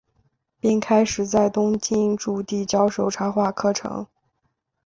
[0.59, 4.07] 并开始在东京筑地教授插画课程。